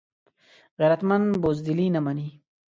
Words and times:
غیرتمند 0.79 1.25
بزدلي 1.41 1.87
نه 1.95 1.99
مني 2.05 2.27